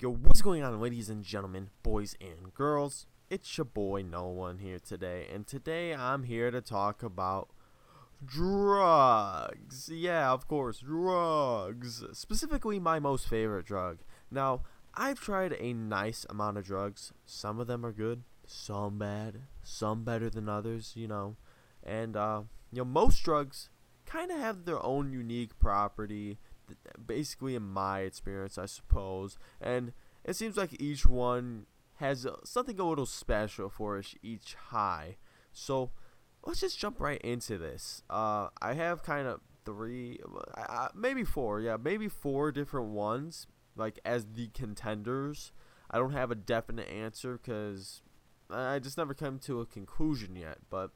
[0.00, 3.06] Yo, what's going on, ladies and gentlemen, boys and girls?
[3.30, 7.48] It's your boy No One here today, and today I'm here to talk about
[8.26, 9.88] drugs.
[9.88, 12.02] Yeah, of course, drugs.
[12.12, 13.98] Specifically, my most favorite drug.
[14.32, 14.62] Now,
[14.94, 17.12] I've tried a nice amount of drugs.
[17.24, 21.36] Some of them are good, some bad, some better than others, you know.
[21.84, 23.70] And, uh, you know, most drugs
[24.06, 26.38] kind of have their own unique property
[27.06, 29.38] basically in my experience i suppose.
[29.60, 29.92] And
[30.24, 31.66] it seems like each one
[31.96, 35.16] has something a little special for each high.
[35.52, 35.90] So
[36.44, 38.02] let's just jump right into this.
[38.10, 40.18] Uh, i have kind of three
[40.58, 45.52] uh, maybe four yeah maybe four different ones like as the contenders.
[45.90, 48.02] I don't have a definite answer because
[48.50, 50.90] i just never come to a conclusion yet but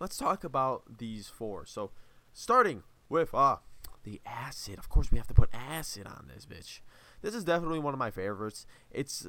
[0.00, 1.66] let's talk about these four.
[1.66, 1.90] So
[2.32, 3.56] starting with uh
[4.04, 4.78] the acid.
[4.78, 6.80] Of course, we have to put acid on this bitch.
[7.22, 8.66] This is definitely one of my favorites.
[8.90, 9.26] It's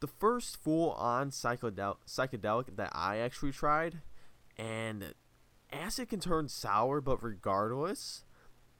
[0.00, 4.00] the first full-on psychedel- psychedelic that I actually tried,
[4.56, 5.14] and
[5.72, 8.24] acid can turn sour, but regardless,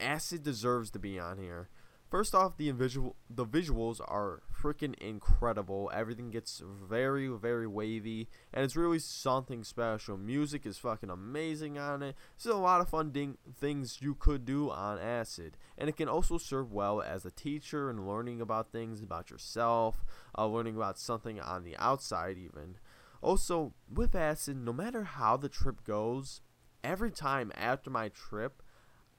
[0.00, 1.68] acid deserves to be on here.
[2.10, 5.90] First off, the visual the visuals are freaking incredible.
[5.92, 10.16] Everything gets very very wavy, and it's really something special.
[10.16, 12.16] Music is fucking amazing on it.
[12.42, 16.08] There's a lot of fun ding- things you could do on acid, and it can
[16.08, 20.02] also serve well as a teacher and learning about things about yourself,
[20.36, 22.76] uh, learning about something on the outside even.
[23.20, 26.40] Also, with acid, no matter how the trip goes,
[26.82, 28.62] every time after my trip,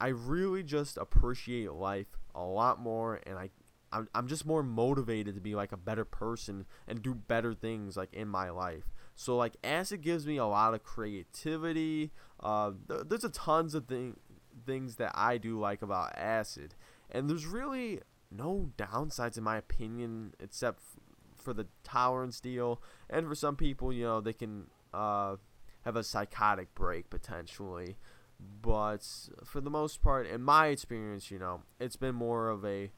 [0.02, 3.50] I really just appreciate life a lot more and I
[3.92, 7.98] I'm, I'm just more motivated to be like a better person and do better things
[7.98, 8.84] like in my life.
[9.16, 12.12] So like acid gives me a lot of creativity.
[12.40, 14.18] Uh, th- there's a tons of thing
[14.66, 16.76] things that I do like about acid,
[17.10, 18.02] and there's really
[18.32, 21.00] no downsides in my opinion except f-
[21.36, 25.36] for the tolerance deal, and for some people, you know, they can uh,
[25.82, 27.98] have a psychotic break potentially
[28.40, 29.06] but
[29.44, 32.92] for the most part, in my experience, you know, it's been more of a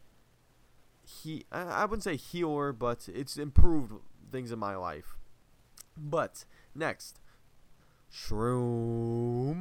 [1.04, 1.46] he.
[1.52, 3.94] I wouldn't say healer, but it's improved
[4.32, 5.18] things in my life.
[5.98, 6.46] But
[6.76, 7.20] next,
[8.12, 9.56] shrooms,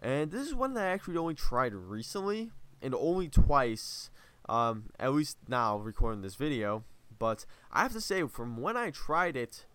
[0.00, 2.50] and this is one that I actually only tried recently
[2.82, 4.10] and only twice.
[4.48, 6.82] Um, at least now recording this video,
[7.18, 9.66] but I have to say, from when I tried it,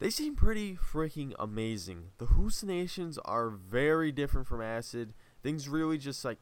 [0.00, 2.06] they seem pretty freaking amazing.
[2.18, 5.12] The hallucinations are very different from acid.
[5.42, 6.38] Things really just like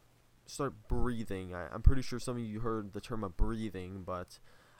[0.47, 1.55] start breathing.
[1.55, 4.39] I, am pretty sure some of you heard the term of breathing, but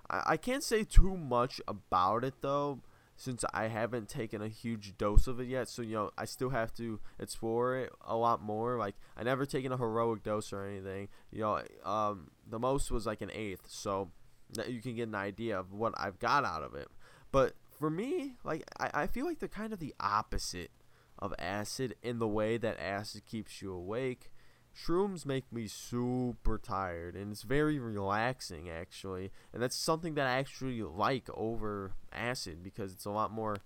[0.09, 2.81] I, I can't say too much about it though,
[3.17, 5.69] since I haven't taken a huge dose of it yet.
[5.69, 8.79] So you know, I still have to explore it a lot more.
[8.79, 11.09] Like I never taken a heroic dose or anything.
[11.33, 14.13] You know, um, the most was like an eighth, so
[14.55, 16.87] that you can get an idea of what I've got out of it.
[17.33, 20.71] But for me, like I, I feel like they're kind of the opposite
[21.19, 24.31] of acid in the way that acid keeps you awake.
[24.77, 30.39] Shrooms make me super tired, and it's very relaxing actually, and that's something that I
[30.39, 33.57] actually like over acid because it's a lot more.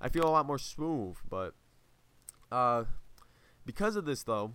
[0.00, 1.54] I feel a lot more smooth, but
[2.50, 2.84] uh,
[3.64, 4.52] because of this though,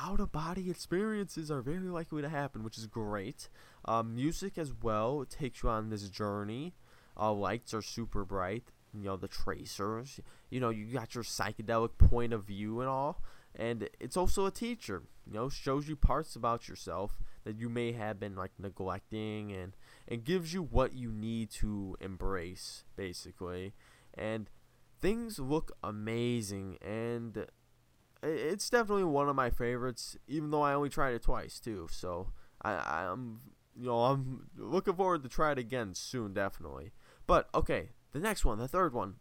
[0.00, 3.48] out of body experiences are very likely to happen, which is great.
[3.84, 6.74] Um, music as well takes you on this journey
[7.18, 8.64] uh, lights are super bright.
[8.94, 10.20] You know the tracers.
[10.50, 13.22] You know you got your psychedelic point of view and all,
[13.56, 15.02] and it's also a teacher.
[15.26, 19.74] You know shows you parts about yourself that you may have been like neglecting, and
[20.06, 23.72] and gives you what you need to embrace basically.
[24.14, 24.50] And
[25.00, 27.46] things look amazing, and
[28.22, 30.16] it's definitely one of my favorites.
[30.28, 32.28] Even though I only tried it twice too, so
[32.62, 32.74] I
[33.10, 33.40] I'm
[33.74, 36.92] you know I'm looking forward to try it again soon, definitely.
[37.32, 39.14] But okay, the next one, the third one,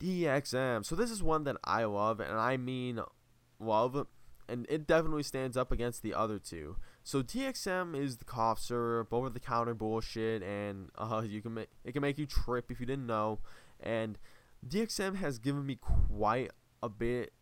[0.00, 0.84] DXM.
[0.84, 2.98] So this is one that I love, and I mean
[3.60, 4.08] love,
[4.48, 6.74] and it definitely stands up against the other two.
[7.04, 11.68] So DXM is the cough syrup, over the counter bullshit, and uh, you can make
[11.84, 13.38] it can make you trip if you didn't know.
[13.78, 14.18] And
[14.68, 16.50] DXM has given me quite
[16.82, 17.32] a bit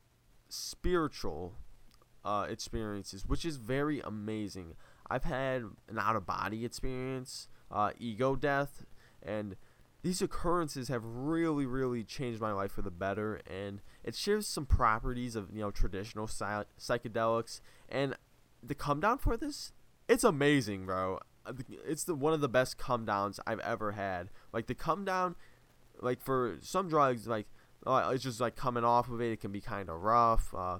[0.51, 1.55] spiritual
[2.27, 4.75] uh, experiences, which is very amazing.
[5.09, 8.85] I've had an out of body experience, uh, ego death,
[9.25, 9.57] and
[10.03, 14.67] these occurrences have really really changed my life for the better and it shares some
[14.67, 18.17] properties of you know traditional psy- psychedelics and
[18.63, 19.73] the come down for this
[20.09, 21.19] it's amazing bro.
[21.87, 24.31] It's the one of the best come downs i've ever had.
[24.53, 25.37] Like the come down
[26.01, 27.47] like for some drugs like
[27.87, 30.79] uh, it's just like coming off of it it can be kind of rough uh,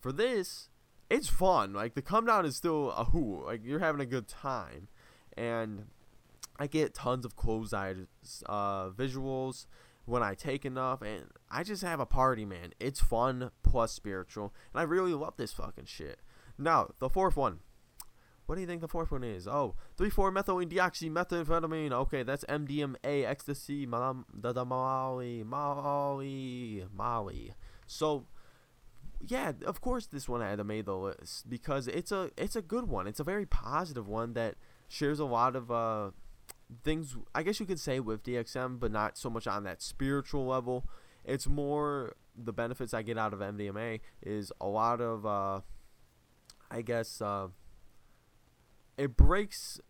[0.00, 0.68] for this
[1.10, 1.72] it's fun.
[1.72, 4.88] Like the come down is still a who like you're having a good time.
[5.36, 5.86] And
[6.60, 8.06] I get tons of closed-eyed
[8.46, 9.66] uh, visuals
[10.04, 12.74] when I take enough, and I just have a party, man.
[12.78, 16.20] It's fun plus spiritual, and I really love this fucking shit.
[16.58, 17.60] Now, the fourth one.
[18.44, 19.46] What do you think the fourth one is?
[19.46, 21.92] Oh, 3,4-methylene deoxymethamphetamine.
[21.92, 27.54] Okay, that's MDMA, ecstasy, Molly, Molly, Molly.
[27.86, 28.26] So,
[29.24, 32.62] yeah, of course this one had to make the list because it's a it's a
[32.62, 33.06] good one.
[33.06, 34.56] It's a very positive one that
[34.88, 36.10] shares a lot of uh,
[36.84, 37.16] things.
[37.34, 40.86] I guess you could say with DXM, but not so much on that spiritual level.
[41.24, 45.60] It's more the benefits I get out of MDMA is a lot of uh,
[46.70, 47.48] I guess uh,
[48.96, 49.80] it breaks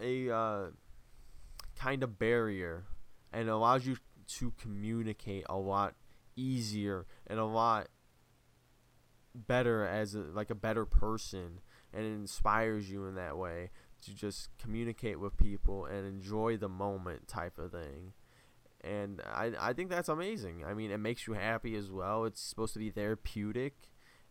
[0.00, 0.66] a uh,
[1.76, 2.84] kind of barrier
[3.32, 5.94] and allows you to communicate a lot
[6.36, 7.88] easier and a lot
[9.34, 11.60] better as a, like a better person
[11.92, 13.70] and it inspires you in that way
[14.04, 18.12] to just communicate with people and enjoy the moment type of thing.
[18.82, 20.64] And I, I think that's amazing.
[20.66, 22.24] I mean it makes you happy as well.
[22.24, 23.74] It's supposed to be therapeutic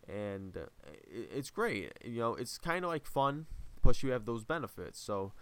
[0.08, 0.66] and uh,
[1.10, 1.92] it's great.
[2.04, 3.48] You know it's kind of like fun
[3.82, 5.00] plus you have those benefits.
[5.00, 5.34] So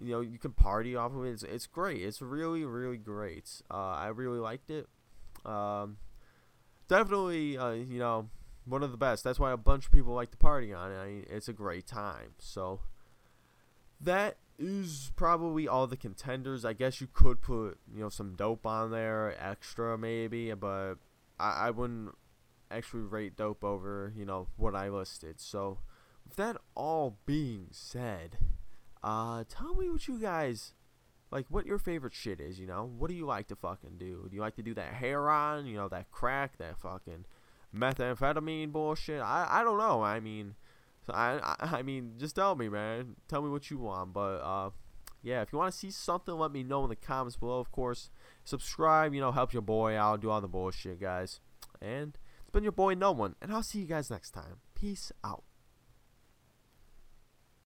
[0.00, 1.30] you know you can party off of it.
[1.30, 2.02] It's, it's great.
[2.02, 3.60] It's really really great.
[3.70, 4.88] Uh, i really liked it.
[5.44, 5.98] Um,
[6.88, 8.30] definitely uh, you know
[8.64, 9.24] one of the best.
[9.24, 10.96] That's why a bunch of people like to party on it.
[10.96, 12.34] I mean, it's a great time.
[12.38, 12.80] So
[14.04, 16.64] that is probably all the contenders.
[16.64, 20.94] I guess you could put you know some dope on there, extra maybe, but
[21.38, 22.14] I, I wouldn't
[22.70, 25.40] actually rate dope over you know what I listed.
[25.40, 25.78] So
[26.26, 28.38] with that all being said,
[29.02, 30.74] uh, tell me what you guys
[31.30, 32.90] like what your favorite shit is, you know?
[32.96, 34.28] What do you like to fucking do?
[34.30, 37.24] Do you like to do that heroin, you know, that crack, that fucking
[37.76, 39.20] methamphetamine bullshit.
[39.20, 40.02] I I don't know.
[40.02, 40.54] I mean,
[41.10, 43.16] I I, I mean, just tell me, man.
[43.28, 44.12] Tell me what you want.
[44.12, 44.70] But uh,
[45.22, 47.58] yeah, if you want to see something, let me know in the comments below.
[47.58, 48.10] Of course,
[48.44, 49.14] subscribe.
[49.14, 50.20] You know, help your boy out.
[50.20, 51.40] Do all the bullshit, guys.
[51.80, 54.58] And it's been your boy No One, and I'll see you guys next time.
[54.74, 55.44] Peace out.